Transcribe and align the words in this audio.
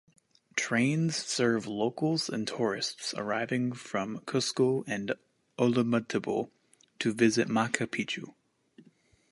Trains 0.55 1.15
serve 1.15 1.67
locals 1.67 2.27
and 2.27 2.47
tourists 2.47 3.13
arriving 3.15 3.71
from 3.71 4.17
Cusco 4.21 4.83
and 4.87 5.13
Ollantaytambo 5.59 6.49
to 6.97 7.13
visit 7.13 7.47
Machu 7.47 7.85
Picchu. 7.85 8.33